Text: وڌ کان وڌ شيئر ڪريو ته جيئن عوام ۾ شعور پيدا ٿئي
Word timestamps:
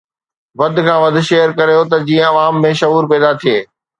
وڌ 0.59 0.75
کان 0.85 0.97
وڌ 1.03 1.15
شيئر 1.29 1.49
ڪريو 1.57 1.81
ته 1.91 1.97
جيئن 2.07 2.25
عوام 2.31 2.53
۾ 2.63 2.69
شعور 2.79 3.03
پيدا 3.11 3.29
ٿئي 3.41 3.57